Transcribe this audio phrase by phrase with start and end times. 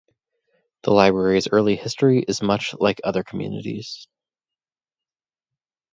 [0.81, 4.07] The library's early history is much like other communities.